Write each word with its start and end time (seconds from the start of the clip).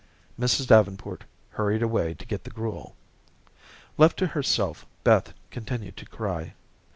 Mrs. 0.39 0.65
Davenport 0.65 1.25
hurried 1.51 1.83
away 1.83 2.15
to 2.15 2.25
get 2.25 2.43
the 2.43 2.49
gruel. 2.49 2.95
Left 3.99 4.17
to 4.17 4.25
herself, 4.29 4.87
Beth 5.03 5.31
continued 5.51 5.95
to 5.97 6.07
cry. 6.07 6.55